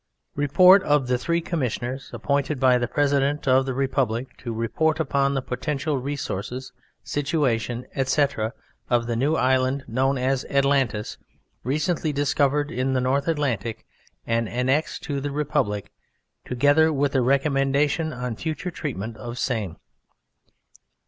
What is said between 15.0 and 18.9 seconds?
TO THE REPUBLIC, TOGETHER WITH A RECOMMENDATION ON FUTURE